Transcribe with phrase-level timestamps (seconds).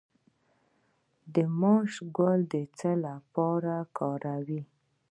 [1.33, 4.65] د ماش ګل د څه لپاره وکاروم؟